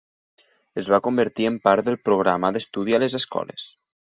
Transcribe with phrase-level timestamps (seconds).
[0.81, 3.69] Es va convertir en part del programa d'estudi a les escoles.